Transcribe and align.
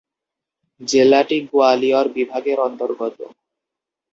জেলাটি 0.81 1.37
গোয়ালিয়র 1.49 2.07
বিভাগের 2.15 2.57
অন্তর্গত। 2.59 3.17